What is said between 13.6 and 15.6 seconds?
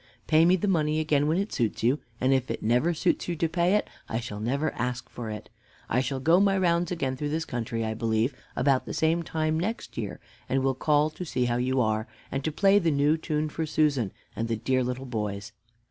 Susan and the dear little boys.